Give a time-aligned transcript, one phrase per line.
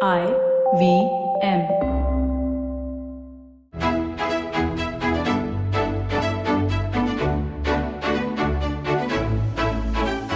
[0.00, 0.26] I
[0.78, 1.10] V
[1.42, 1.66] M.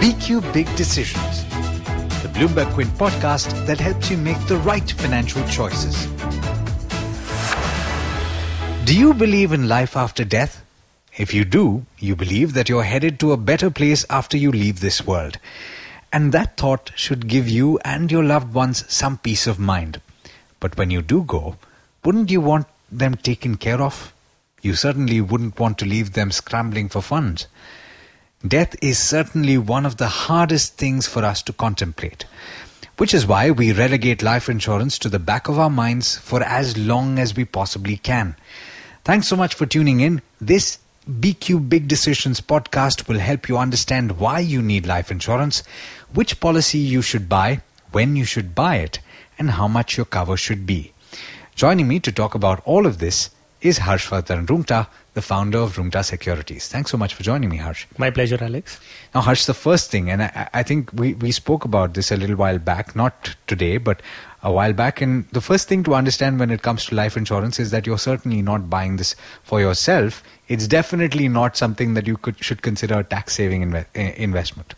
[0.01, 1.45] BQ Big Decisions,
[2.21, 6.07] the Bloomberg Quint podcast that helps you make the right financial choices.
[8.83, 10.61] Do you believe in life after death?
[11.15, 14.81] If you do, you believe that you're headed to a better place after you leave
[14.81, 15.37] this world.
[16.13, 19.99] And that thought should give you and your loved ones some peace of mind.
[20.59, 21.57] But when you do go,
[22.05, 24.13] wouldn't you want them taken care of?
[24.61, 27.47] You certainly wouldn't want to leave them scrambling for funds.
[28.47, 32.25] Death is certainly one of the hardest things for us to contemplate,
[32.97, 36.77] which is why we relegate life insurance to the back of our minds for as
[36.77, 38.35] long as we possibly can.
[39.03, 40.21] Thanks so much for tuning in.
[40.39, 40.77] This
[41.09, 45.61] BQ Big Decisions podcast will help you understand why you need life insurance,
[46.13, 47.61] which policy you should buy,
[47.91, 48.99] when you should buy it,
[49.37, 50.93] and how much your cover should be.
[51.55, 53.31] Joining me to talk about all of this
[53.63, 56.67] is Harshvardhan Roongta, the founder of Roongta Securities.
[56.67, 57.85] Thanks so much for joining me, Harsh.
[57.97, 58.79] My pleasure, Alex.
[59.15, 62.17] Now, Harsh, the first thing, and I, I think we, we spoke about this a
[62.17, 64.01] little while back, not today, but
[64.43, 64.99] a while back.
[64.99, 67.97] And the first thing to understand when it comes to life insurance is that you're
[67.97, 70.21] certainly not buying this for yourself.
[70.49, 74.75] It's definitely not something that you could, should consider a tax saving inve- investment.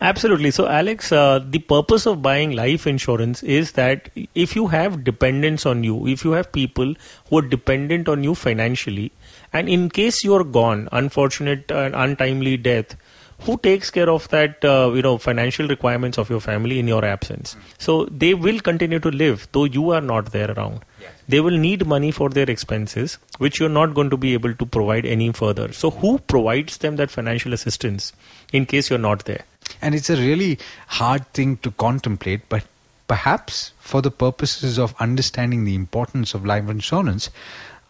[0.00, 0.52] Absolutely.
[0.52, 5.66] So, Alex, uh, the purpose of buying life insurance is that if you have dependents
[5.66, 6.94] on you, if you have people
[7.28, 9.10] who are dependent on you financially,
[9.52, 12.96] and in case you're gone, unfortunate and untimely death,
[13.40, 17.04] who takes care of that uh, you know financial requirements of your family in your
[17.04, 21.12] absence so they will continue to live though you are not there around yes.
[21.28, 24.66] they will need money for their expenses which you're not going to be able to
[24.66, 28.12] provide any further so who provides them that financial assistance
[28.52, 29.44] in case you're not there
[29.82, 32.64] and it's a really hard thing to contemplate but
[33.06, 37.30] perhaps for the purposes of understanding the importance of life insurance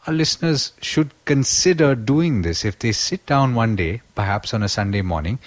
[0.09, 4.69] our listeners should consider doing this if they sit down one day, perhaps on a
[4.69, 5.38] Sunday morning,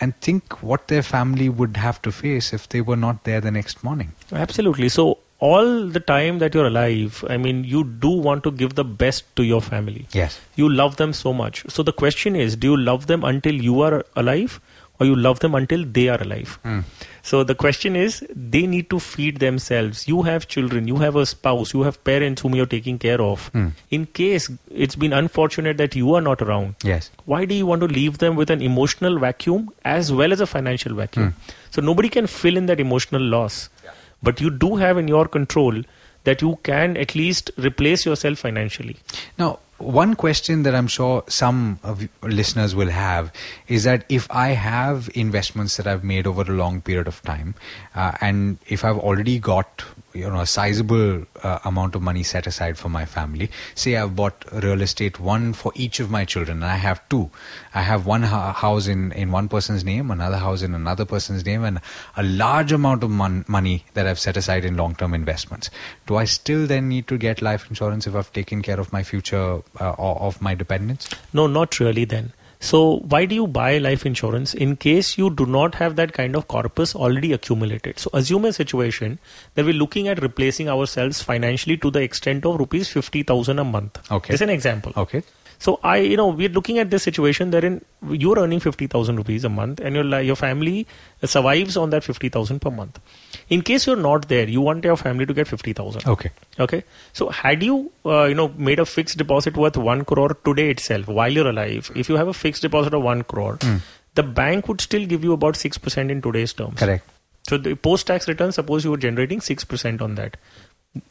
[0.00, 3.50] and think what their family would have to face if they were not there the
[3.50, 4.12] next morning.
[4.32, 4.88] Absolutely.
[4.88, 8.84] So, all the time that you're alive, I mean, you do want to give the
[8.84, 10.06] best to your family.
[10.12, 10.40] Yes.
[10.54, 11.64] You love them so much.
[11.68, 14.60] So, the question is do you love them until you are alive?
[14.98, 16.58] Or you love them until they are alive.
[16.64, 16.84] Mm.
[17.22, 20.06] So the question is, they need to feed themselves.
[20.06, 23.50] You have children, you have a spouse, you have parents whom you're taking care of.
[23.52, 23.72] Mm.
[23.90, 27.10] In case it's been unfortunate that you are not around, yes.
[27.24, 30.46] why do you want to leave them with an emotional vacuum as well as a
[30.46, 31.32] financial vacuum?
[31.32, 31.54] Mm.
[31.70, 33.68] So nobody can fill in that emotional loss.
[33.84, 33.90] Yeah.
[34.22, 35.82] But you do have in your control
[36.24, 38.96] that you can at least replace yourself financially.
[39.38, 41.78] Now, one question that I'm sure some
[42.22, 43.32] listeners will have
[43.68, 47.54] is that if I have investments that I've made over a long period of time,
[47.94, 49.84] uh, and if I've already got
[50.16, 54.16] you know a sizable uh, amount of money set aside for my family, say I've
[54.16, 57.30] bought real estate one for each of my children, and I have two.
[57.74, 61.44] I have one ha- house in in one person's name, another house in another person's
[61.44, 61.80] name, and
[62.16, 65.70] a large amount of mon- money that I've set aside in long term investments.
[66.06, 69.02] Do I still then need to get life insurance if I've taken care of my
[69.02, 69.62] future?
[69.80, 71.08] uh, of my dependents?
[71.32, 72.32] No, not really then.
[72.60, 76.34] So, why do you buy life insurance in case you do not have that kind
[76.34, 77.98] of corpus already accumulated?
[77.98, 79.18] So, assume a situation
[79.54, 84.00] that we're looking at replacing ourselves financially to the extent of rupees 50,000 a month.
[84.10, 84.32] Okay.
[84.32, 84.92] This is an example.
[84.96, 85.22] Okay.
[85.58, 89.44] So I, you know, we're looking at this situation wherein you're earning fifty thousand rupees
[89.44, 90.86] a month, and your your family
[91.24, 93.00] survives on that fifty thousand per month.
[93.48, 96.06] In case you're not there, you want your family to get fifty thousand.
[96.06, 96.30] Okay.
[96.60, 96.84] Okay.
[97.12, 101.08] So had you, uh, you know, made a fixed deposit worth one crore today itself
[101.08, 103.80] while you're alive, if you have a fixed deposit of one crore, mm.
[104.14, 106.78] the bank would still give you about six percent in today's terms.
[106.78, 107.08] Correct.
[107.48, 110.36] So the post-tax return, suppose you were generating six percent on that,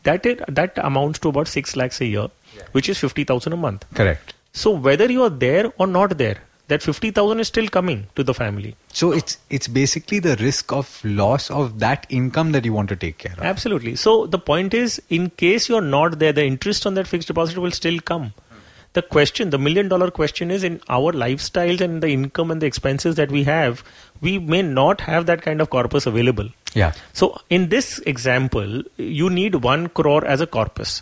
[0.04, 2.64] that it, that amounts to about six lakhs a year, yeah.
[2.72, 3.86] which is fifty thousand a month.
[3.94, 4.34] Correct.
[4.54, 6.38] So whether you are there or not there,
[6.68, 8.76] that 50,000 is still coming to the family.
[8.92, 12.96] So it's it's basically the risk of loss of that income that you want to
[12.96, 13.44] take care of.
[13.44, 13.96] Absolutely.
[13.96, 17.58] So the point is in case you're not there the interest on that fixed deposit
[17.58, 18.34] will still come.
[18.96, 22.66] The question, the million dollar question is in our lifestyles and the income and the
[22.66, 23.84] expenses that we have,
[24.22, 26.48] we may not have that kind of corpus available.
[26.74, 26.94] Yeah.
[27.12, 31.02] So in this example, you need 1 crore as a corpus.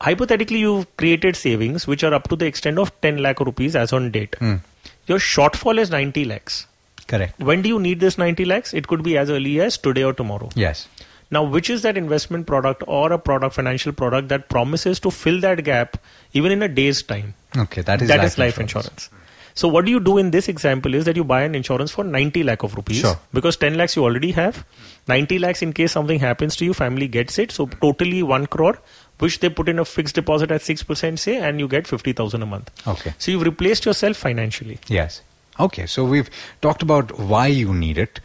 [0.00, 3.92] Hypothetically you've created savings which are up to the extent of 10 lakh rupees as
[3.92, 4.36] on date.
[4.40, 4.60] Mm.
[5.06, 6.66] your shortfall is 90 lakhs.
[7.06, 7.38] Correct.
[7.38, 8.74] When do you need this 90 lakhs?
[8.74, 10.48] It could be as early as today or tomorrow.
[10.56, 10.88] Yes
[11.30, 15.40] now which is that investment product or a product financial product that promises to fill
[15.40, 15.96] that gap
[16.32, 18.88] even in a day's time okay that is that life is life insurance.
[18.88, 19.10] insurance.
[19.56, 22.02] So what do you do in this example is that you buy an insurance for
[22.02, 23.16] 90 lakh of rupees Sure.
[23.32, 24.64] because 10 lakhs you already have.
[25.06, 27.52] 90 lakhs in case something happens to you, family gets it.
[27.52, 28.80] So totally 1 crore,
[29.20, 32.46] which they put in a fixed deposit at 6% say and you get 50,000 a
[32.46, 32.72] month.
[32.88, 33.14] Okay.
[33.18, 34.80] So you've replaced yourself financially.
[34.88, 35.22] Yes.
[35.60, 36.28] Okay, so we've
[36.60, 38.18] talked about why you need it.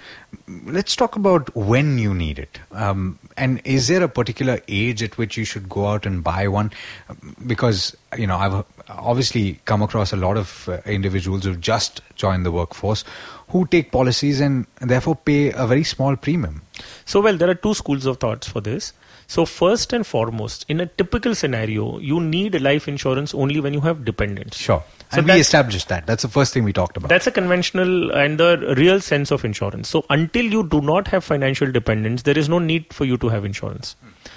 [0.66, 2.60] Let's talk about when you need it.
[2.72, 6.48] Um, and is there a particular age at which you should go out and buy
[6.48, 6.72] one?
[7.46, 12.46] Because, you know, I've obviously come across a lot of uh, individuals who've just joined
[12.46, 13.04] the workforce
[13.50, 16.62] who take policies and therefore pay a very small premium.
[17.06, 18.94] So, well, there are two schools of thoughts for this.
[19.28, 23.82] So, first and foremost, in a typical scenario, you need life insurance only when you
[23.82, 24.58] have dependents.
[24.58, 24.84] Sure.
[25.12, 26.06] So and we established that.
[26.06, 27.10] That's the first thing we talked about.
[27.10, 29.90] That's a conventional and the real sense of insurance.
[29.90, 33.30] So until you do not have financial dependence, there is no need for you to
[33.30, 33.96] have insurance.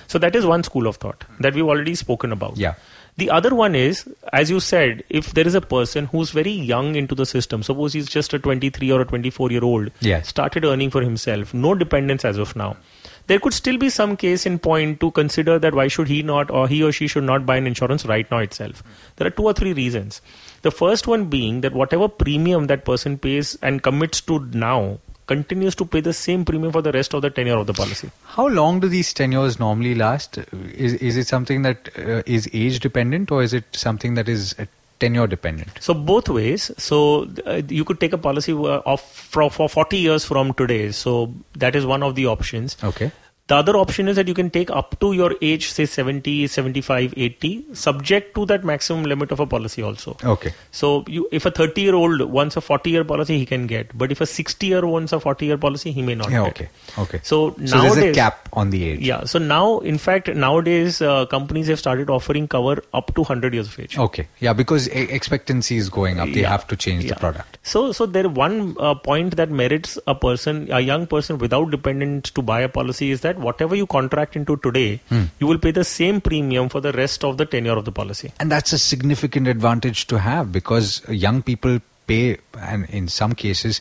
[0.09, 2.57] So that is one school of thought that we've already spoken about.
[2.57, 2.75] Yeah.
[3.19, 6.95] The other one is, as you said, if there is a person who's very young
[6.95, 10.29] into the system, suppose he's just a 23 or a 24 year old, Yes.
[10.29, 12.79] started earning for himself, no dependence as of now.
[13.27, 16.51] There could still be some case in point to consider that why should he not
[16.51, 18.83] or he or she should not buy an insurance right now itself.
[19.17, 20.23] There are two or three reasons.
[20.63, 25.75] The first one being that whatever premium that person pays and commits to now continues
[25.77, 28.11] to pay the same premium for the rest of the tenure of the policy.
[28.25, 30.39] How long do these tenures normally last?
[30.75, 34.55] Is is it something that uh, is age dependent, or is it something that is
[34.59, 34.67] uh,
[34.99, 35.71] tenure dependent?
[35.81, 36.71] So both ways.
[36.79, 40.93] So uh, you could take a policy uh, of for, for 40 years from today.
[40.93, 42.77] So that is one of the options.
[42.83, 43.11] Okay.
[43.49, 47.13] The other option is that you can take up to your age, say 70, 75,
[47.17, 50.17] 80, subject to that maximum limit of a policy also.
[50.25, 50.55] Okay.
[50.71, 53.97] So you, if a 30 year old wants a 40 year policy, he can get.
[53.99, 56.45] But if a 60 year wants a 40 year policy, he may not Yeah.
[56.45, 56.51] get.
[56.53, 56.69] Okay.
[56.99, 57.21] Okay.
[57.25, 59.01] So, So there's a cap on the age.
[59.01, 59.25] Yeah.
[59.25, 63.67] So now, in fact, nowadays uh, companies have started offering cover up to 100 years
[63.67, 63.99] of age.
[63.99, 64.29] Okay.
[64.39, 66.29] Yeah, because expectancy is going up.
[66.33, 66.51] They Yeah.
[66.51, 67.59] have to change the product.
[67.65, 72.31] So, so there one uh, point that merits a person, a young person without dependents
[72.31, 75.25] to buy a policy is that whatever you contract into today, Hmm.
[75.41, 78.33] you will pay the same premium for the rest of the tenure of the policy.
[78.41, 83.81] And that's a significant advantage to have because young people pay, and in some cases,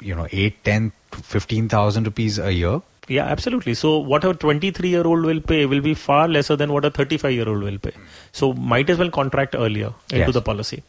[0.00, 2.80] you know, 8, 10, 15,000 rupees a year.
[3.08, 3.74] Yeah, absolutely.
[3.74, 6.90] So what a 23 year old will pay will be far lesser than what a
[6.90, 7.92] 35 year old will pay.
[8.32, 10.32] So might as well contract earlier into Yes.
[10.34, 10.82] the policy.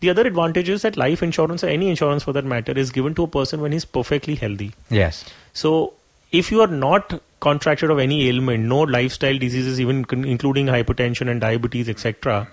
[0.00, 3.14] The other advantage is that life insurance or any insurance for that matter is given
[3.16, 4.72] to a person when he's perfectly healthy.
[4.88, 5.24] Yes.
[5.52, 5.94] So
[6.30, 10.04] if you are not contracted of any ailment, no lifestyle diseases, even
[10.34, 12.46] including hypertension and diabetes, etc.,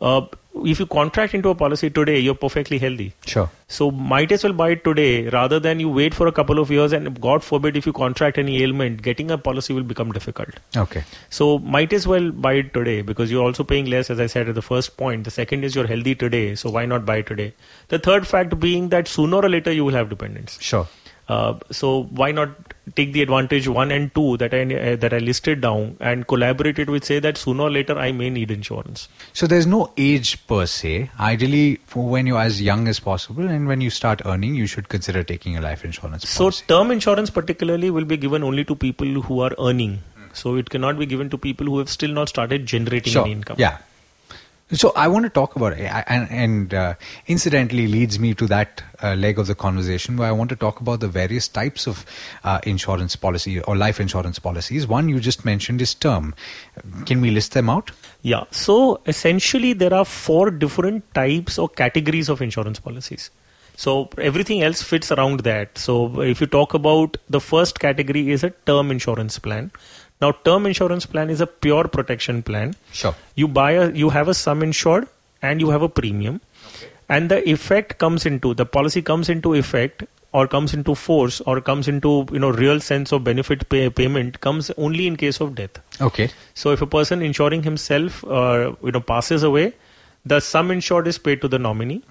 [0.00, 0.26] uh,
[0.64, 3.14] if you contract into a policy today, you're perfectly healthy.
[3.26, 3.50] Sure.
[3.68, 6.70] So might as well buy it today rather than you wait for a couple of
[6.70, 10.60] years and God forbid if you contract any ailment, getting a policy will become difficult.
[10.76, 11.04] Okay.
[11.30, 14.48] So might as well buy it today because you're also paying less as I said
[14.48, 15.24] at the first point.
[15.24, 17.52] The second is you're healthy today, so why not buy today?
[17.88, 20.58] The third fact being that sooner or later you will have dependence.
[20.60, 20.88] Sure.
[21.28, 22.50] Uh, so why not
[22.94, 26.78] take the advantage one and two that I uh, that I listed down and collaborate
[26.78, 29.08] it with say that sooner or later I may need insurance.
[29.32, 31.10] So there's no age per se.
[31.18, 34.88] Ideally, for when you're as young as possible and when you start earning, you should
[34.88, 36.64] consider taking a life insurance So policy.
[36.68, 39.98] term insurance particularly will be given only to people who are earning.
[40.32, 43.22] So it cannot be given to people who have still not started generating sure.
[43.22, 43.56] any income.
[43.58, 43.78] Yeah.
[44.72, 46.94] So I want to talk about it, and, and uh,
[47.28, 50.80] incidentally leads me to that uh, leg of the conversation where I want to talk
[50.80, 52.04] about the various types of
[52.42, 54.88] uh, insurance policy or life insurance policies.
[54.88, 56.34] One you just mentioned is term.
[57.04, 57.92] Can we list them out?
[58.22, 58.42] Yeah.
[58.50, 63.30] So essentially, there are four different types or categories of insurance policies.
[63.76, 65.78] So everything else fits around that.
[65.78, 69.70] So if you talk about the first category is a term insurance plan.
[70.20, 72.74] Now, term insurance plan is a pure protection plan.
[72.92, 73.14] Sure.
[73.34, 75.08] You buy a, you have a sum insured
[75.42, 76.40] and you have a premium,
[77.08, 81.60] and the effect comes into the policy comes into effect or comes into force or
[81.60, 85.54] comes into you know real sense of benefit pay, payment comes only in case of
[85.54, 85.78] death.
[86.00, 86.30] Okay.
[86.54, 89.74] So if a person insuring himself, uh, you know, passes away,
[90.24, 92.02] the sum insured is paid to the nominee.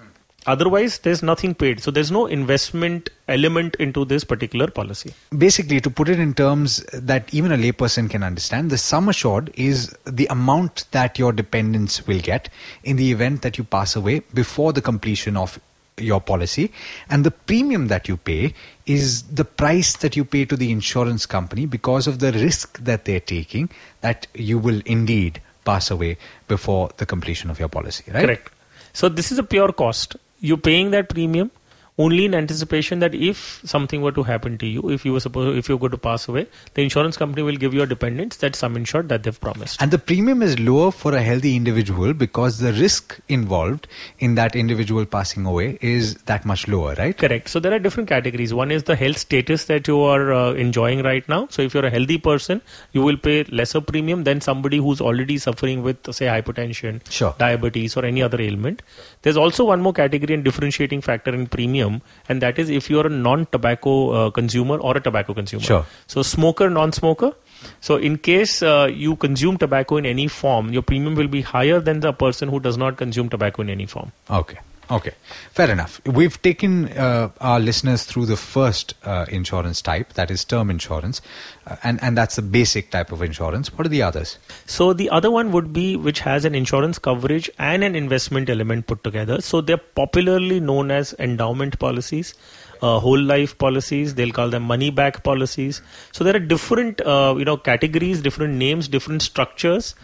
[0.46, 1.82] Otherwise, there's nothing paid.
[1.82, 5.12] So there's no investment element into this particular policy.
[5.36, 9.50] Basically, to put it in terms that even a layperson can understand, the sum assured
[9.54, 12.48] is the amount that your dependents will get
[12.84, 15.58] in the event that you pass away before the completion of
[15.98, 16.72] your policy.
[17.08, 21.26] And the premium that you pay is the price that you pay to the insurance
[21.26, 23.70] company because of the risk that they're taking
[24.02, 28.24] that you will indeed pass away before the completion of your policy, right?
[28.24, 28.50] Correct.
[28.92, 30.16] So this is a pure cost.
[30.40, 31.50] You're paying that premium.
[31.98, 35.56] Only in anticipation that if something were to happen to you, if you were supposed,
[35.56, 38.54] if you were going to pass away, the insurance company will give your dependents that
[38.54, 39.80] sum insured that they've promised.
[39.80, 43.88] And the premium is lower for a healthy individual because the risk involved
[44.18, 47.16] in that individual passing away is that much lower, right?
[47.16, 47.48] Correct.
[47.48, 48.52] So there are different categories.
[48.52, 51.46] One is the health status that you are uh, enjoying right now.
[51.50, 52.60] So if you're a healthy person,
[52.92, 57.34] you will pay lesser premium than somebody who's already suffering with, say, hypertension, Sure.
[57.38, 58.82] diabetes, or any other ailment.
[59.22, 61.85] There's also one more category and differentiating factor in premium,
[62.28, 65.64] and that is if you're a non-tobacco uh, consumer or a tobacco consumer.
[65.70, 65.86] Sure.
[66.06, 67.32] So smoker, non-smoker.
[67.80, 71.80] So in case uh, you consume tobacco in any form, your premium will be higher
[71.80, 74.12] than the person who does not consume tobacco in any form.
[74.30, 74.58] Okay.
[74.88, 75.14] Okay.
[75.50, 76.00] Fair enough.
[76.06, 81.20] We've taken uh, our listeners through the first uh, insurance type, that is term insurance,
[81.66, 83.72] uh, and, and that's the basic type of insurance.
[83.76, 84.38] What are the others?
[84.66, 88.86] So the other one would be which has an insurance coverage and an investment element
[88.86, 89.40] put together.
[89.40, 92.34] So they're popularly known as endowment policies,
[92.82, 94.14] uh, whole life policies.
[94.14, 95.82] They'll call them money back policies.
[96.12, 99.94] So there are different uh, you know categories, different names, different structures.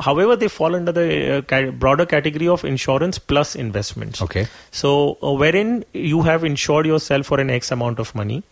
[0.00, 4.22] However, they fall under the uh, broader category of insurance plus investments.
[4.22, 4.46] Okay.
[4.70, 8.42] So, uh, wherein you have insured yourself for an X amount of money,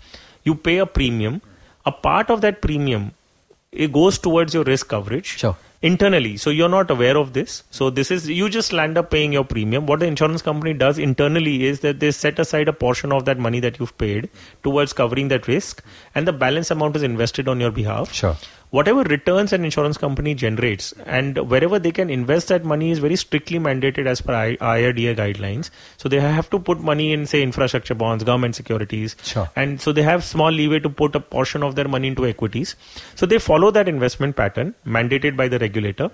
[0.45, 1.41] you pay a premium.
[1.87, 3.13] A part of that premium
[3.73, 5.57] it goes towards your risk coverage Sure.
[5.83, 6.37] Internally.
[6.37, 7.63] So you're not aware of this.
[7.71, 9.87] So this is you just land up paying your premium.
[9.87, 13.39] What the insurance company does internally is that they set aside a portion of that
[13.39, 14.29] money that you've paid
[14.63, 15.83] towards covering that risk,
[16.15, 18.37] and the balance amount is invested on your behalf Sure.
[18.71, 23.17] Whatever returns an insurance company generates and wherever they can invest that money is very
[23.17, 25.71] strictly mandated as per IRDA guidelines.
[25.97, 29.17] So they have to put money in, say, infrastructure bonds, government securities.
[29.23, 29.51] Sure.
[29.57, 32.77] And so they have small leeway to put a portion of their money into equities.
[33.17, 36.11] So they follow that investment pattern mandated by the regulator.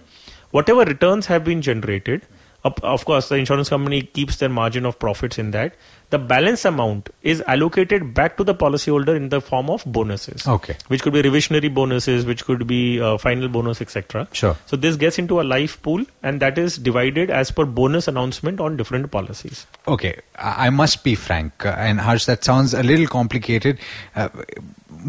[0.50, 2.22] Whatever returns have been generated,
[2.64, 5.74] of of course, the insurance company keeps their margin of profits in that.
[6.10, 10.76] The balance amount is allocated back to the policyholder in the form of bonuses Okay.
[10.86, 14.28] which could be reversionary bonuses, which could be uh, final bonus, etc.
[14.32, 14.56] Sure.
[14.66, 18.60] So this gets into a life pool, and that is divided as per bonus announcement
[18.60, 19.66] on different policies.
[19.88, 23.78] Okay, I must be frank, uh, and Harsh, that sounds a little complicated.
[24.14, 24.28] Uh,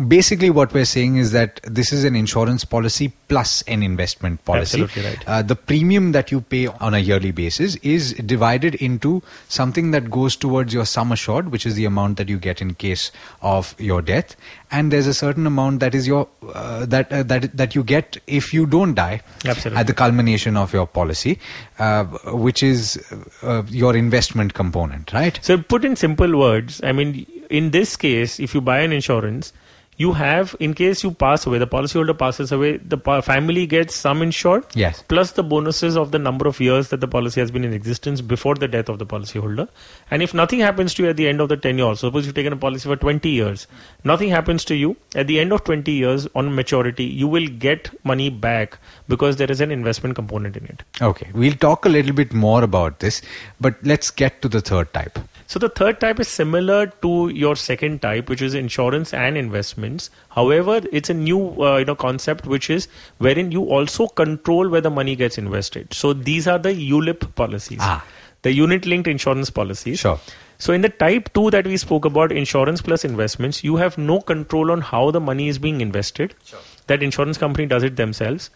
[0.07, 4.81] basically, what we're saying is that this is an insurance policy plus an investment policy.
[4.81, 5.27] Absolutely right.
[5.27, 10.09] Uh, the premium that you pay on a yearly basis is divided into something that
[10.09, 13.75] goes towards your sum assured, which is the amount that you get in case of
[13.77, 14.35] your death,
[14.71, 18.17] and there's a certain amount that is your uh, that uh, that that you get
[18.27, 19.79] if you don't die Absolutely.
[19.79, 21.37] at the culmination of your policy,
[21.79, 22.05] uh,
[22.47, 22.97] which is
[23.43, 25.39] uh, your investment component, right?
[25.41, 29.53] So put in simple words, I mean, in this case, if you buy an insurance,
[29.99, 34.21] you have, in case you pass away, the policyholder passes away, the family gets some
[34.21, 35.03] insured, Yes.
[35.07, 38.21] plus the bonuses of the number of years that the policy has been in existence
[38.21, 39.67] before the death of the policyholder.
[40.09, 42.53] And if nothing happens to you at the end of the tenure, suppose you've taken
[42.53, 43.67] a policy for 20 years,
[44.05, 47.89] nothing happens to you, at the end of 20 years on maturity, you will get
[48.05, 48.77] money back
[49.09, 50.83] because there is an investment component in it.
[51.01, 53.21] Okay, we'll talk a little bit more about this,
[53.59, 55.19] but let's get to the third type.
[55.49, 60.09] So the third type is similar to your second type, which is insurance and investments.
[60.29, 64.81] However, it's a new uh, you know concept, which is wherein you also control where
[64.81, 65.93] the money gets invested.
[65.93, 68.03] So these are the ULIP policies, Ah.
[68.47, 69.99] The unit-linked insurance policies.
[69.99, 70.19] Sure.
[70.57, 74.21] So in the type two that we spoke about, insurance plus investments, you have no
[74.21, 76.33] control on how the money is being invested.
[76.45, 76.59] Sure.
[76.87, 78.49] That insurance company does it themselves,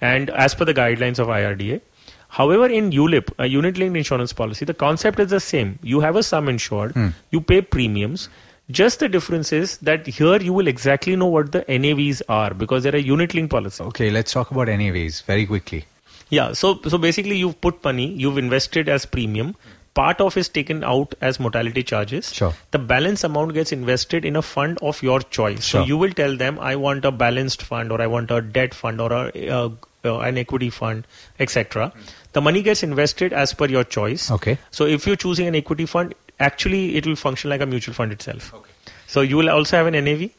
[0.00, 1.80] and as per the guidelines of IRDA.
[2.28, 5.78] However, in ULIP, a unit linked insurance policy, the concept is the same.
[5.82, 7.08] You have a sum insured, hmm.
[7.30, 8.28] you pay premiums.
[8.70, 12.82] Just the difference is that here you will exactly know what the NAVs are because
[12.82, 13.82] they're a unit linked policy.
[13.84, 15.86] Okay, let's talk about NAVs very quickly.
[16.30, 19.56] Yeah, so so basically you've put money, you've invested as premium.
[19.94, 22.32] Part of is taken out as mortality charges.
[22.32, 22.54] Sure.
[22.70, 25.64] The balance amount gets invested in a fund of your choice.
[25.64, 25.80] Sure.
[25.80, 28.74] So you will tell them, I want a balanced fund, or I want a debt
[28.74, 29.70] fund, or a, uh,
[30.04, 31.04] uh, an equity fund,
[31.40, 31.92] etc.
[32.32, 34.30] The money gets invested as per your choice.
[34.30, 34.58] Okay.
[34.70, 38.12] So if you're choosing an equity fund, actually it will function like a mutual fund
[38.12, 38.54] itself.
[38.54, 38.70] Okay.
[39.08, 40.30] So you will also have an NAV,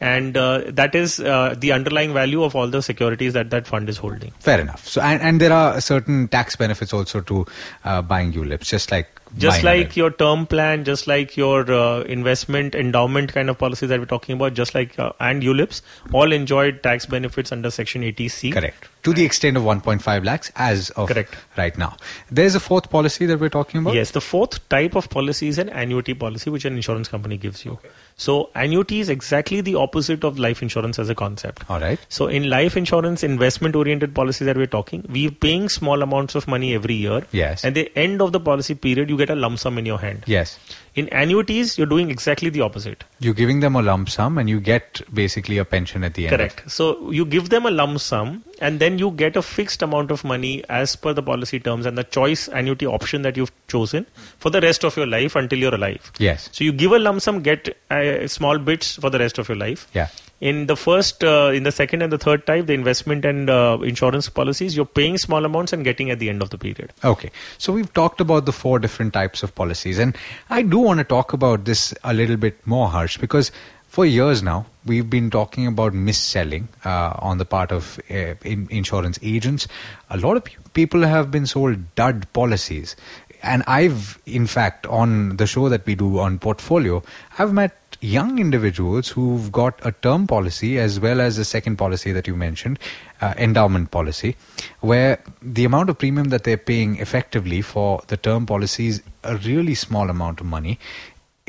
[0.00, 3.88] and uh, that is uh, the underlying value of all the securities that that fund
[3.88, 4.32] is holding.
[4.38, 4.86] Fair enough.
[4.86, 7.46] So, and, and there are certain tax benefits also to
[7.84, 12.74] uh, buying ULIPs, just like just like your term plan, just like your uh, investment
[12.74, 15.82] endowment kind of policies that we're talking about, just like uh, and ULIPs,
[16.12, 18.52] all enjoyed tax benefits under Section 80C.
[18.52, 18.88] Correct.
[19.04, 21.34] To the extent of 1.5 lakhs as of Correct.
[21.56, 21.96] right now.
[22.30, 23.94] There's a fourth policy that we're talking about?
[23.94, 27.64] Yes, the fourth type of policy is an annuity policy, which an insurance company gives
[27.64, 27.78] you.
[28.16, 31.70] So annuity is exactly the opposite of life insurance as a concept.
[31.70, 32.00] All right.
[32.08, 36.74] So in life insurance, investment-oriented policy that we're talking, we're paying small amounts of money
[36.74, 37.24] every year.
[37.30, 37.64] Yes.
[37.64, 40.24] At the end of the policy period, you get a lump sum in your hand.
[40.26, 40.58] Yes.
[40.98, 43.04] In annuities, you're doing exactly the opposite.
[43.20, 46.36] You're giving them a lump sum and you get basically a pension at the end.
[46.36, 46.68] Correct.
[46.68, 50.24] So you give them a lump sum and then you get a fixed amount of
[50.24, 54.06] money as per the policy terms and the choice annuity option that you've chosen
[54.38, 56.10] for the rest of your life until you're alive.
[56.18, 56.48] Yes.
[56.50, 59.58] So you give a lump sum, get uh, small bits for the rest of your
[59.58, 59.86] life.
[59.94, 60.08] Yeah.
[60.40, 63.76] In the first, uh, in the second and the third type, the investment and uh,
[63.82, 66.92] insurance policies, you're paying small amounts and getting at the end of the period.
[67.02, 67.32] Okay.
[67.58, 69.98] So we've talked about the four different types of policies.
[69.98, 70.16] And
[70.48, 73.52] I do want to talk about this a little bit more, Harsh, because
[73.88, 78.66] for years now, we've been talking about mis-selling uh, on the part of uh, in
[78.70, 79.68] insurance agents.
[80.08, 82.96] A lot of pe- people have been sold dud policies.
[83.42, 87.02] And I've, in fact, on the show that we do on Portfolio,
[87.38, 92.12] I've met young individuals who've got a term policy as well as the second policy
[92.12, 92.78] that you mentioned,
[93.20, 94.36] uh, endowment policy,
[94.80, 99.36] where the amount of premium that they're paying effectively for the term policy is a
[99.38, 100.78] really small amount of money.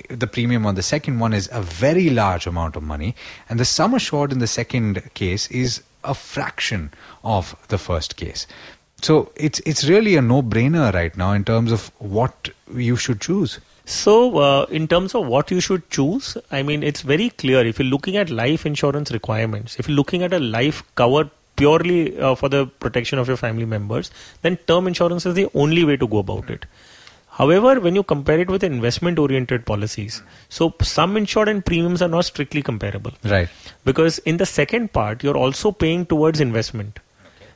[0.10, 3.16] The premium on the second one is a very large amount of money,
[3.50, 6.92] and the sum assured in the second case is a fraction
[7.24, 8.48] of the first case.
[9.02, 13.60] So it's it's really a no-brainer right now in terms of what you should choose.
[13.86, 17.66] So, uh, in terms of what you should choose, I mean, it's very clear.
[17.66, 22.20] If you're looking at life insurance requirements, if you're looking at a life cover purely
[22.20, 24.12] uh, for the protection of your family members,
[24.44, 26.68] then term insurance is the only way to go about it.
[27.40, 32.08] However, when you compare it with investment oriented policies, so some insured and premiums are
[32.08, 33.14] not strictly comparable.
[33.24, 33.50] Right.
[33.86, 37.00] Because in the second part, you're also paying towards investment.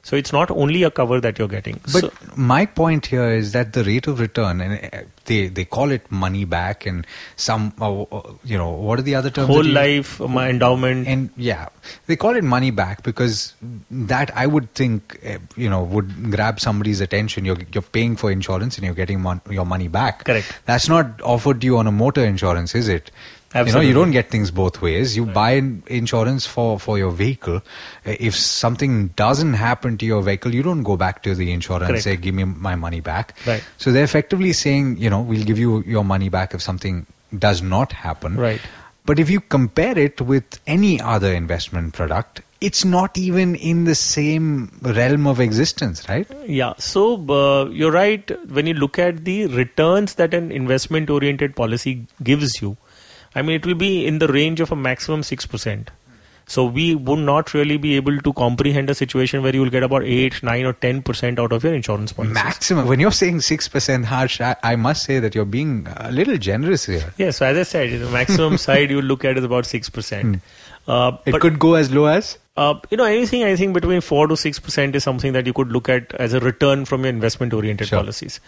[0.06, 1.80] So it's not only a cover that you're getting.
[1.94, 5.64] But So- my point here is that the rate of return, and uh, they they
[5.76, 7.08] call it money back, and
[7.38, 9.48] some, uh, uh, you know, what are the other terms?
[9.48, 11.08] whole you- life, my endowment.
[11.08, 11.70] And yeah,
[12.08, 13.54] they call it money back because
[14.12, 17.46] that I would think, uh, you know, would grab somebody's attention.
[17.46, 20.26] You're you're paying for insurance and you're getting mon- your money back.
[20.26, 20.52] Correct.
[20.66, 23.10] That's not offered to you on a motor insurance, is it?
[23.56, 25.16] You know, you don't get things both ways.
[25.16, 27.58] You buy insurance for, for your vehicle.
[28.06, 31.84] Uh, If something doesn't happen to your vehicle, you don't go back to the insurer
[31.84, 33.36] and say, give me my money back.
[33.46, 33.64] Right.
[33.78, 37.06] So they're effectively saying, you know, we'll give you your money back if something
[37.38, 38.36] does not happen.
[38.36, 38.62] Right.
[39.06, 43.96] But if you compare it with any other investment product, it's not even in the
[43.96, 46.26] same realm of existence, right?
[46.48, 48.32] Yeah, so uh, you're right.
[48.50, 52.78] When you look at the returns that an investment oriented policy gives you,
[53.36, 55.88] I mean, it will be in the range of a maximum 6%.
[56.46, 59.82] So we would not really be able to comprehend a situation where you will get
[59.82, 62.34] about 8, 9 or 10% out of your insurance policy.
[62.34, 62.86] Maximum.
[62.86, 66.86] When you're saying 6% harsh, I, I must say that you're being a little generous
[66.86, 67.14] here.
[67.18, 70.42] Yeah, so as I said, the maximum side you look at is about 6%.
[70.86, 71.16] Uh, Hmm.
[71.26, 72.38] It but- could go as low as?
[72.58, 75.54] Uh, you know, anything I think between four to six percent is something that you
[75.54, 77.98] could look at as a return from your investment-oriented Sure.
[77.98, 78.40] policies.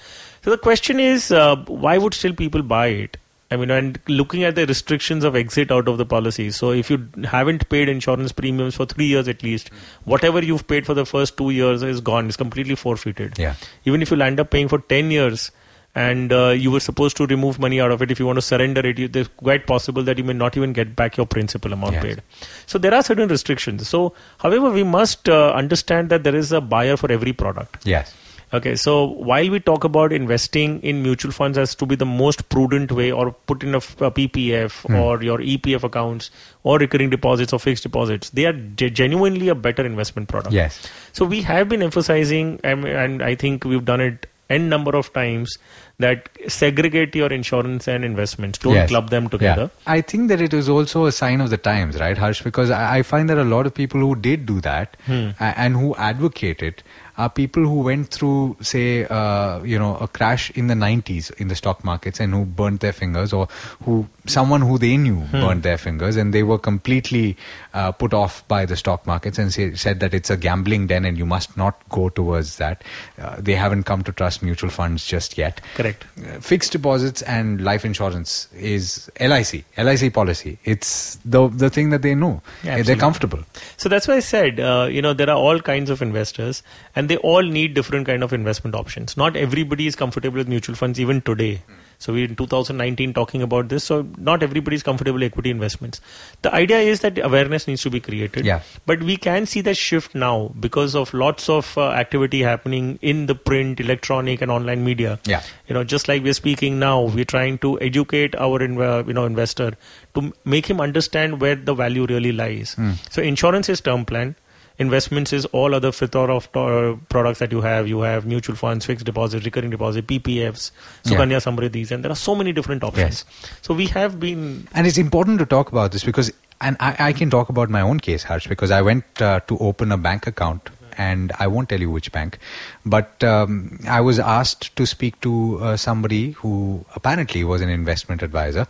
[0.44, 3.18] So the question is, uh, why would still people buy it?
[3.52, 6.50] I mean, and looking at the restrictions of exit out of the policy.
[6.52, 9.70] So if you haven't paid insurance premiums for three years at least,
[10.04, 12.26] whatever you've paid for the first two years is gone.
[12.28, 13.38] It's completely forfeited.
[13.38, 13.54] Yeah.
[13.86, 15.52] Even if you land up paying for ten years.
[15.98, 18.12] And uh, you were supposed to remove money out of it.
[18.12, 20.74] If you want to surrender it, you, there's quite possible that you may not even
[20.74, 22.04] get back your principal amount Yes.
[22.04, 22.22] paid.
[22.66, 23.88] So there are certain restrictions.
[23.88, 27.78] So, however, we must uh, understand that there is a buyer for every product.
[27.86, 28.14] Yes.
[28.54, 32.48] Okay, so while we talk about investing in mutual funds as to be the most
[32.50, 36.30] prudent way, or put in a, a PPF or your EPF accounts
[36.64, 40.54] or recurring deposits or fixed deposits, they are ge- genuinely a better investment product.
[40.54, 40.88] Yes.
[41.12, 45.12] So we have been emphasizing, um, and I think we've done it n number of
[45.12, 45.58] times,
[45.98, 48.60] that segregate your insurance and investments.
[48.60, 48.90] Don't Yes.
[48.90, 49.72] club them together.
[49.74, 49.92] Yeah.
[49.92, 52.44] I think that it is also a sign of the times, right, Harsh?
[52.44, 55.30] Because I, I find that a lot of people who did do that Hmm.
[55.40, 56.84] and who advocate it
[57.18, 61.48] are people who went through, say, uh, you know, a crash in the 90s in
[61.48, 63.48] the stock markets and who burnt their fingers, or
[63.84, 65.42] who someone who they knew Hmm.
[65.42, 67.38] burnt their fingers, and they were completely
[67.74, 71.06] uh, put off by the stock markets and say, said that it's a gambling den
[71.06, 72.84] and you must not go towards that.
[73.22, 76.06] Uh, they haven't come to trust mutual funds just yet Correct.
[76.20, 80.58] uh, fixed deposits and life insurance is LIC, LIC policy.
[80.64, 82.42] It's the the thing that they know.
[82.64, 83.40] Yeah, They're comfortable.
[83.78, 86.64] So that's why I said, uh, you know, there are all kinds of investors,
[86.96, 89.18] and they all need different kind of investment options.
[89.18, 91.62] Not everybody is comfortable with mutual funds even today.
[91.98, 93.84] So we're in 2019 talking about this.
[93.84, 96.02] So not everybody is comfortable with equity investments.
[96.42, 98.46] The idea is that awareness needs to be created.
[98.46, 98.62] Yeah.
[98.86, 103.28] But we can see that shift now because of lots of uh, activity happening in
[103.28, 105.20] the print, electronic, and online media.
[105.26, 105.42] Yeah.
[105.68, 109.26] You know, just like we're speaking now, we're trying to educate our inv- you know
[109.26, 109.74] investor
[110.16, 112.74] to make him understand where the value really lies.
[112.74, 112.94] Hmm.
[113.10, 114.36] So insurance is term plan.
[114.78, 117.88] Investments is all other fifth of uh, products that you have.
[117.88, 120.72] You have mutual funds, fixed deposit, recurring deposit, PPFs,
[121.04, 121.38] Sukanya yeah.
[121.38, 123.26] Samriddhis, and there are so many different options.
[123.28, 123.52] Yes.
[123.62, 124.68] So we have been.
[124.74, 127.82] And it's important to talk about this because, and I, I can talk about my
[127.82, 131.70] own case, Harsh, because I went uh, to open a bank account and I won't
[131.70, 132.40] tell you which bank,
[132.86, 138.22] but um, I was asked to speak to uh, somebody who apparently was an investment
[138.22, 138.66] advisor,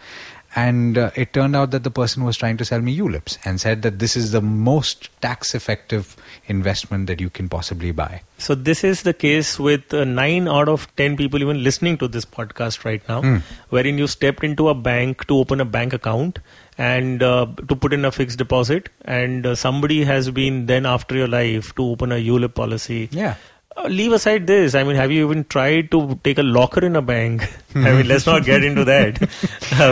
[0.56, 3.60] and uh, it turned out that the person was trying to sell me ULIPs and
[3.60, 6.16] said that this is the most tax effective
[6.48, 8.22] investment that you can possibly buy.
[8.38, 12.08] So, this is the case with uh, 9 out of 10 people even listening to
[12.08, 13.42] this podcast right now, mm.
[13.70, 16.40] wherein you stepped into a bank to open a bank account
[16.78, 21.16] and uh, to put in a fixed deposit, and uh, somebody has been then after
[21.16, 23.10] your life to open a ULIP policy.
[23.12, 23.36] Yeah
[23.84, 24.76] leave aside this.
[24.76, 27.50] I mean, have you even tried to take a locker in a bank?
[27.76, 29.22] I mean, let's not get into that.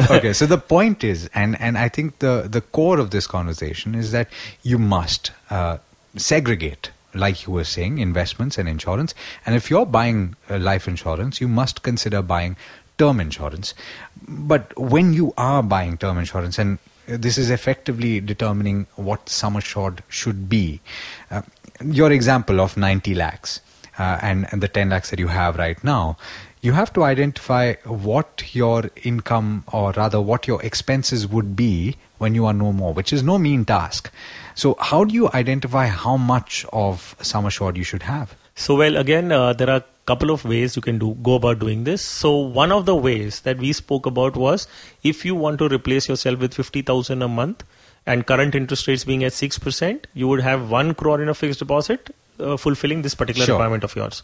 [0.11, 3.95] okay, so the point is, and, and I think the, the core of this conversation
[3.95, 4.29] is that
[4.63, 5.77] you must uh,
[6.15, 9.13] segregate, like you were saying, investments and insurance.
[9.45, 12.55] And if you're buying uh, life insurance, you must consider buying
[12.97, 13.73] term insurance.
[14.27, 20.03] But when you are buying term insurance, and this is effectively determining what sum assured
[20.07, 20.79] should be.
[21.29, 21.41] Uh,
[21.83, 23.59] your example of 90 lakhs
[23.97, 26.17] uh, and, and the 10 lakhs that you have right now,
[26.61, 32.33] you have to identify what your income or rather what your expenses would be when
[32.35, 34.09] you are no more, which is no mean task.
[34.55, 38.35] So, how do you identify how much of sum assured you should have?
[38.55, 41.59] So, well, again, uh, there are a couple of ways you can do go about
[41.59, 42.01] doing this.
[42.01, 44.67] So, one of the ways that we spoke about was
[45.03, 47.63] if you want to replace yourself with fifty thousand a month,
[48.05, 51.59] and current interest rates being at 6%, you would have 1 crore in a fixed
[51.59, 53.55] deposit uh, fulfilling this particular sure.
[53.55, 54.23] requirement of yours.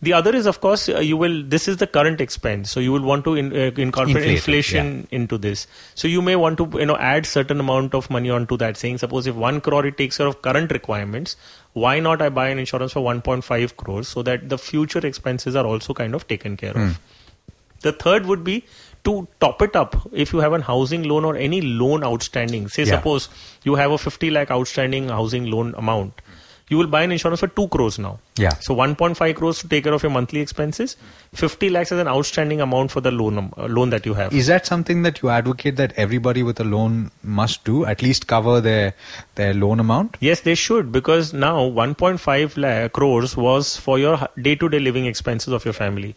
[0.00, 1.42] The other is, of course, uh, you will.
[1.42, 5.16] This is the current expense, so you will want to in, uh, incorporate inflation yeah.
[5.18, 5.66] into this.
[5.96, 8.76] So you may want to, you know, add certain amount of money onto that.
[8.76, 11.36] Saying, suppose if one crore it takes care of current requirements,
[11.72, 15.66] why not I buy an insurance for 1.5 crores so that the future expenses are
[15.66, 16.90] also kind of taken care mm.
[16.90, 16.96] of.
[16.96, 17.02] Hmm.
[17.80, 18.64] The third would be
[19.04, 22.68] to top it up if you have a housing loan or any loan outstanding.
[22.68, 22.96] Say, yeah.
[22.96, 23.28] suppose
[23.64, 26.20] you have a 50 lakh outstanding housing loan amount
[26.68, 28.18] you will buy an insurance for 2 crores now.
[28.36, 28.50] Yeah.
[28.60, 30.96] So 1.5 crores to take care of your monthly expenses.
[31.34, 34.32] 50 lakhs is an outstanding amount for the loan uh, loan that you have.
[34.32, 37.84] Is that something that you advocate that everybody with a loan must do?
[37.84, 38.94] At least cover their
[39.36, 40.16] their loan amount?
[40.20, 45.64] Yes, they should because now 1.5 lakh crores was for your day-to-day living expenses of
[45.64, 46.14] your family.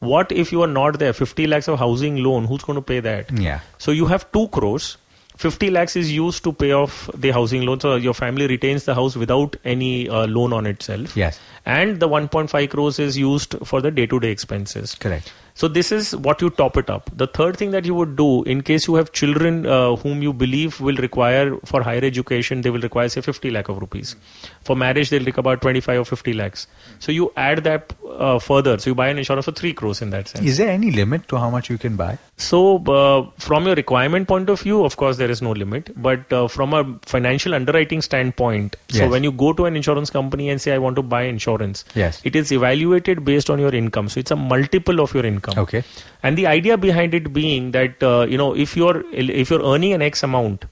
[0.00, 1.12] What if you are not there?
[1.12, 3.30] 50 lakhs of housing loan, who's going to pay that?
[3.32, 3.60] Yeah.
[3.78, 4.96] So you have 2 crores
[5.38, 7.78] 50 lakhs is used to pay off the housing loan.
[7.78, 11.16] So your family retains the house without any uh, loan on itself.
[11.16, 11.38] Yes.
[11.64, 14.96] And the 1.5 crores is used for the day to day expenses.
[14.96, 15.32] Correct.
[15.58, 17.10] So this is what you top it up.
[17.12, 20.32] The third thing that you would do in case you have children uh, whom you
[20.32, 24.14] believe will require for higher education, they will require say 50 lakh of rupees.
[24.62, 26.68] For marriage, they'll require about 25 or 50 lakhs.
[27.00, 28.78] So you add that uh, further.
[28.78, 30.46] So you buy an insurance for three crores in that sense.
[30.46, 32.18] Is there any limit to how much you can buy?
[32.36, 35.90] So uh, from your requirement point of view, of course there is no limit.
[36.00, 38.98] But uh, from a financial underwriting standpoint, yes.
[38.98, 41.84] so when you go to an insurance company and say I want to buy insurance,
[41.96, 42.20] yes.
[42.22, 44.08] it is evaluated based on your income.
[44.08, 45.62] So it's a multiple of your income income.
[45.64, 45.82] Okay.
[46.22, 49.92] And the idea behind it being that uh, you know if you're if you're earning
[49.92, 50.64] an X amount,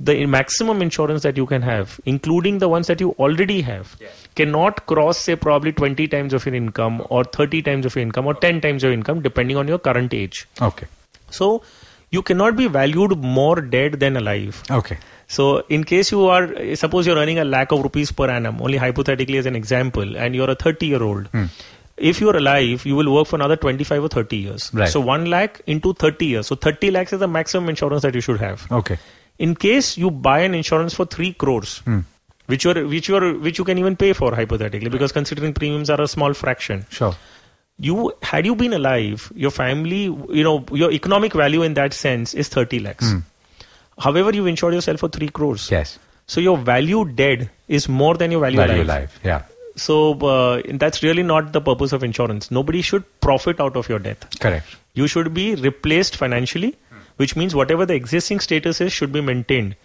[0.00, 3.96] the maximum insurance that you can have, including the ones that you already have,
[4.34, 8.26] cannot cross say probably 20 times of your income or 30 times of your income
[8.26, 10.46] or 10 times your income depending on your current age.
[10.60, 10.86] Okay.
[11.30, 11.62] So
[12.10, 14.62] you cannot be valued more dead than alive.
[14.70, 14.98] Okay.
[15.26, 18.76] So, in case you are, suppose you're earning a lakh of rupees per annum, only
[18.76, 21.46] hypothetically as an example, and you're a 30 year old, hmm
[21.96, 24.70] if you're alive, you will work for another 25 or 30 years.
[24.72, 24.88] Right.
[24.88, 26.46] So 1 lakh into 30 years.
[26.46, 28.70] So 30 lakhs is the maximum insurance that you should have.
[28.70, 28.98] Okay.
[29.38, 32.00] In case you buy an insurance for 3 crores, hmm.
[32.46, 35.52] which you are, which you are, which you can even pay for hypothetically because considering
[35.52, 36.86] premiums are a small fraction.
[36.90, 37.14] Sure.
[37.78, 42.32] You had you been alive, your family, you know, your economic value in that sense
[42.32, 43.10] is 30 lakhs.
[43.10, 43.18] Hmm.
[43.98, 45.70] However, you insured yourself for 3 crores.
[45.70, 45.98] Yes.
[46.26, 48.86] So your value dead is more than your value, value alive.
[48.86, 49.20] alive.
[49.24, 49.42] Yeah.
[49.76, 52.50] So uh, that's really not the purpose of insurance.
[52.50, 54.38] Nobody should profit out of your death.
[54.40, 54.66] Correct.
[54.94, 56.76] You should be replaced financially,
[57.16, 59.76] which means whatever the existing status is should be maintained.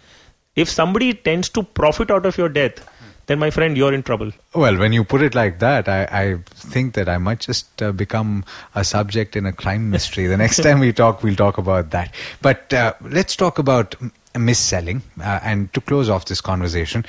[0.56, 2.86] If somebody tends to profit out of your death,
[3.26, 4.32] then my friend, you're in trouble.
[4.54, 7.92] Well, when you put it like that, I, I think that I might just uh,
[7.92, 10.26] become a subject in a crime mystery.
[10.26, 12.12] The next time we talk, we'll talk about that.
[12.42, 13.94] But uh, let's talk about
[14.36, 15.02] mis-selling.
[15.20, 17.06] Uh, and to close off this conversation,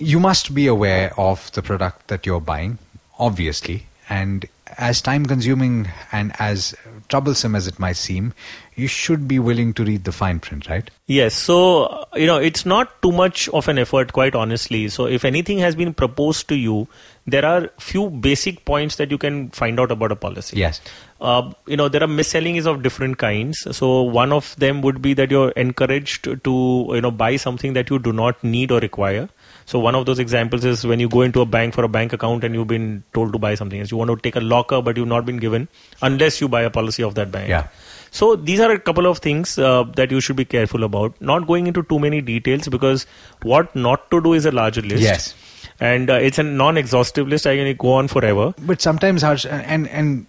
[0.00, 2.78] you must be aware of the product that you're buying,
[3.18, 3.86] obviously.
[4.08, 4.46] And
[4.78, 6.74] as time consuming and as
[7.08, 8.32] troublesome as it might seem,
[8.74, 10.90] you should be willing to read the fine print, right?
[11.06, 14.88] Yes, so you know it's not too much of an effort, quite honestly.
[14.88, 16.88] So if anything has been proposed to you,
[17.26, 20.56] there are few basic points that you can find out about a policy.
[20.56, 20.80] Yes.
[21.20, 23.66] Uh, you know there are mis-sellings of different kinds.
[23.76, 27.90] So one of them would be that you're encouraged to you know buy something that
[27.90, 29.28] you do not need or require.
[29.70, 32.12] So one of those examples is when you go into a bank for a bank
[32.12, 33.92] account and you've been told to buy something else.
[33.92, 35.68] You want to take a locker, but you've not been given
[36.02, 37.48] unless you buy a policy of that bank.
[37.48, 37.68] Yeah.
[38.10, 41.14] So these are a couple of things uh, that you should be careful about.
[41.20, 43.06] Not going into too many details because
[43.42, 45.02] what not to do is a larger list.
[45.02, 45.34] Yes.
[45.78, 47.46] And uh, it's a non-exhaustive list.
[47.46, 48.52] I can go on forever.
[48.66, 50.26] But sometimes, Harsh, and and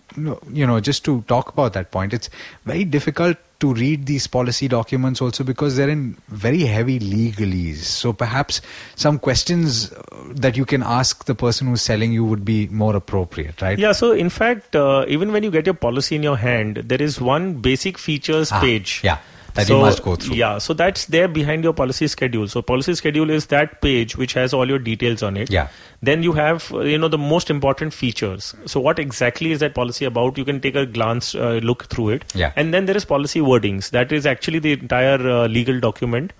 [0.53, 2.29] you know, just to talk about that point, it's
[2.65, 7.77] very difficult to read these policy documents also because they're in very heavy legalese.
[7.77, 8.61] So perhaps
[8.95, 10.03] some questions uh,
[10.35, 13.79] that you can ask the person who's selling you would be more appropriate, right?
[13.79, 13.93] Yeah.
[13.93, 17.21] So in fact, uh, even when you get your policy in your hand, there is
[17.21, 19.01] one basic features Ah, page.
[19.03, 19.19] Yeah.
[19.53, 20.35] That so, you must go through.
[20.35, 22.47] Yeah, so that's there behind your policy schedule.
[22.47, 25.51] So policy schedule is that page which has all your details on it.
[25.51, 25.67] Yeah.
[26.01, 28.55] Then you have uh, you know the most important features.
[28.65, 30.37] So what exactly is that policy about?
[30.37, 32.25] You can take a glance uh, look through it.
[32.33, 32.53] Yeah.
[32.55, 33.89] And then there is policy wordings.
[33.89, 36.33] That is actually the entire uh, legal document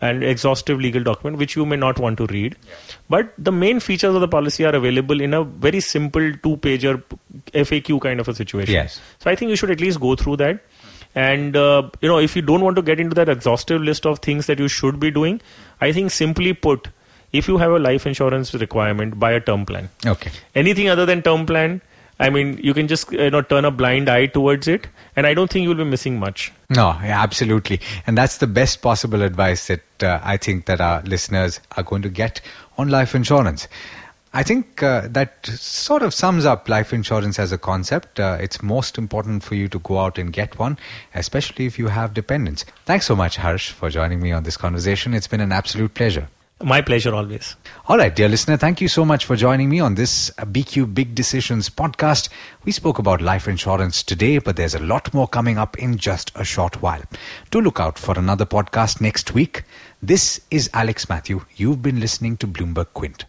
[0.00, 2.56] and exhaustive legal document which you may not want to read.
[3.08, 7.02] But the main features of the policy are available in a very simple two-pager
[7.52, 8.74] FAQ kind of a situation.
[8.74, 9.00] Yes.
[9.18, 10.60] So I think you should at least go through that.
[11.14, 14.20] And uh, you know, if you don't want to get into that exhaustive list of
[14.20, 15.40] things that you should be doing,
[15.80, 16.88] I think simply put,
[17.32, 19.88] if you have a life insurance requirement, buy a term plan.
[20.06, 20.30] Okay.
[20.54, 21.80] Anything other than term plan,
[22.20, 25.34] I mean, you can just you know turn a blind eye towards it, and I
[25.34, 26.52] don't think you will be missing much.
[26.68, 27.80] No, yeah, absolutely.
[28.06, 32.02] And that's the best possible advice that uh, I think that our listeners are going
[32.02, 32.40] to get
[32.76, 33.68] on life insurance.
[34.32, 38.20] I think uh, that sort of sums up life insurance as a concept.
[38.20, 40.78] Uh, it's most important for you to go out and get one,
[41.14, 42.66] especially if you have dependents.
[42.84, 45.14] Thanks so much, Harsh, for joining me on this conversation.
[45.14, 46.28] It's been an absolute pleasure.
[46.60, 47.54] My pleasure always.
[47.86, 51.14] All right, dear listener, thank you so much for joining me on this BQ Big
[51.14, 52.28] Decisions podcast.
[52.64, 56.32] We spoke about life insurance today, but there's a lot more coming up in just
[56.34, 57.02] a short while.
[57.52, 59.62] Do look out for another podcast next week.
[60.02, 61.42] This is Alex Mathew.
[61.54, 63.24] You've been listening to Bloomberg Quint.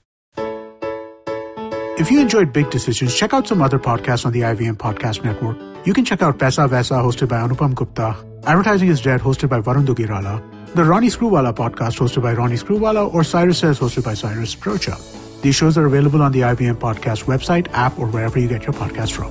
[2.00, 5.58] If you enjoyed Big Decisions, check out some other podcasts on the IVM Podcast Network.
[5.86, 9.60] You can check out Paisa Vaisa, hosted by Anupam Gupta, Advertising is Dead, hosted by
[9.60, 10.42] Varun Duggirala,
[10.76, 14.96] the Ronnie Screwvala podcast, hosted by Ronnie Screwvala, or Cyrus Says, hosted by Cyrus Broacha.
[15.42, 18.74] These shows are available on the IVM Podcast website, app, or wherever you get your
[18.74, 19.30] podcasts from.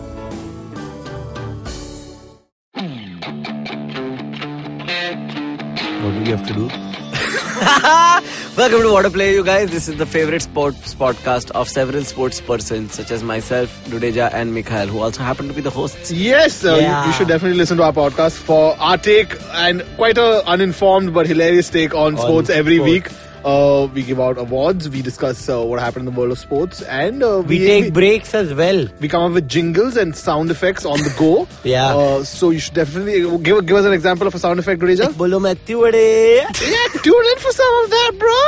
[6.05, 8.45] What do we have to do?
[8.59, 9.71] Welcome to Water Play, you guys.
[9.71, 14.53] This is the favorite sports podcast of several sports persons, such as myself, Dudeja, and
[14.53, 16.11] Mikhail, who also happen to be the hosts.
[16.11, 17.03] Yes, uh, Yeah.
[17.03, 21.15] you, you should definitely listen to our podcast for our take and quite a uninformed
[21.15, 22.91] but hilarious take on, sports every sports.
[22.91, 23.28] week.
[23.45, 26.83] Uh, we give out awards, we discuss uh, what happened in the world of sports,
[26.83, 28.87] and uh, We take breaks as well.
[29.01, 31.47] we come up with jingles and sound effects on the go.
[31.65, 31.95] Yeah.
[31.95, 35.17] Uh, so you should definitely give give us an example of a sound effect, Dudeja.
[35.17, 38.39] Bolo yeah, tune in for some of that, bro.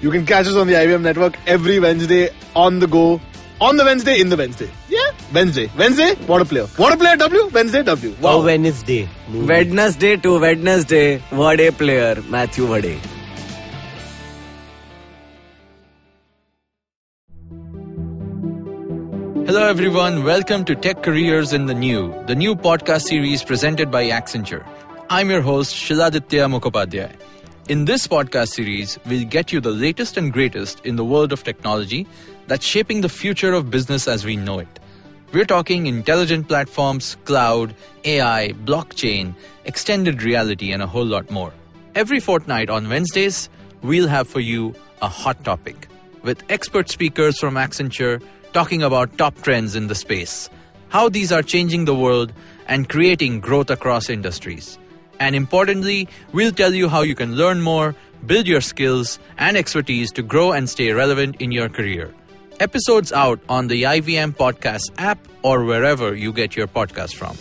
[0.00, 3.20] you can catch us on the IVM network every Wednesday on the go.
[3.60, 4.70] On the Wednesday, in the Wednesday.
[4.88, 4.99] Yeah,
[5.32, 5.70] Wednesday.
[5.78, 6.66] Wednesday, water player.
[6.76, 8.10] Water player W, Wednesday W.
[8.20, 8.38] Wow.
[8.38, 8.44] Wow.
[8.46, 9.08] Wednesday.
[9.32, 12.98] Wednesday to Wednesday, Vade player, Matthew Vade.
[19.46, 20.24] Hello, everyone.
[20.24, 24.66] Welcome to Tech Careers in the New, the new podcast series presented by Accenture.
[25.08, 27.12] I'm your host, Shiladitya Mukhopadhyay.
[27.68, 31.44] In this podcast series, we'll get you the latest and greatest in the world of
[31.44, 32.06] technology
[32.48, 34.79] that's shaping the future of business as we know it.
[35.32, 41.52] We're talking intelligent platforms, cloud, AI, blockchain, extended reality, and a whole lot more.
[41.94, 43.48] Every fortnight on Wednesdays,
[43.80, 45.86] we'll have for you a hot topic
[46.22, 48.20] with expert speakers from Accenture
[48.52, 50.50] talking about top trends in the space,
[50.88, 52.32] how these are changing the world
[52.66, 54.80] and creating growth across industries.
[55.20, 57.94] And importantly, we'll tell you how you can learn more,
[58.26, 62.12] build your skills and expertise to grow and stay relevant in your career.
[62.60, 67.34] Episodes out on the IVM Podcast app or wherever you get your podcast from.